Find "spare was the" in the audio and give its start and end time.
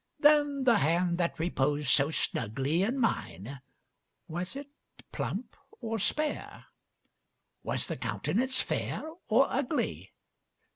5.99-7.97